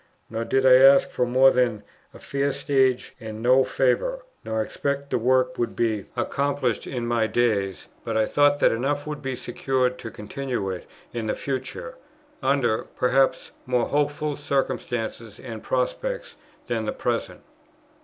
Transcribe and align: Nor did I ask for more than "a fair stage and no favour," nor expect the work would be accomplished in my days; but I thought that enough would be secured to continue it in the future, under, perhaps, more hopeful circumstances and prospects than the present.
Nor 0.31 0.45
did 0.45 0.65
I 0.65 0.77
ask 0.77 1.11
for 1.11 1.27
more 1.27 1.51
than 1.51 1.83
"a 2.11 2.17
fair 2.17 2.51
stage 2.53 3.15
and 3.19 3.39
no 3.43 3.63
favour," 3.63 4.23
nor 4.43 4.59
expect 4.63 5.11
the 5.11 5.19
work 5.19 5.59
would 5.59 5.75
be 5.75 6.07
accomplished 6.15 6.87
in 6.87 7.05
my 7.05 7.27
days; 7.27 7.85
but 8.03 8.17
I 8.17 8.25
thought 8.25 8.57
that 8.61 8.71
enough 8.71 9.05
would 9.05 9.21
be 9.21 9.35
secured 9.35 9.99
to 9.99 10.09
continue 10.09 10.71
it 10.71 10.87
in 11.13 11.27
the 11.27 11.35
future, 11.35 11.97
under, 12.41 12.81
perhaps, 12.95 13.51
more 13.67 13.85
hopeful 13.89 14.35
circumstances 14.37 15.39
and 15.39 15.61
prospects 15.61 16.35
than 16.65 16.85
the 16.85 16.93
present. 16.93 17.41